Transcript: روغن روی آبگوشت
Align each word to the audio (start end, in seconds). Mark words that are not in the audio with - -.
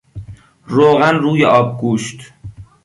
روغن 0.65 1.15
روی 1.15 1.45
آبگوشت 1.45 2.21